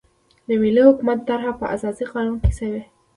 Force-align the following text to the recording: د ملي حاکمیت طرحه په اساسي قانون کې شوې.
د 0.47 0.49
ملي 0.61 0.81
حاکمیت 0.87 1.19
طرحه 1.29 1.51
په 1.59 1.65
اساسي 1.75 2.05
قانون 2.13 2.37
کې 2.43 2.51
شوې. 2.59 2.81